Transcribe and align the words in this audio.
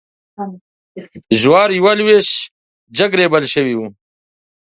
جوارېوه 1.41 1.91
لویشت 1.99 2.33
جګ 2.97 3.11
ریبل 3.19 3.43
شوي 3.53 3.73
وې. 3.77 3.87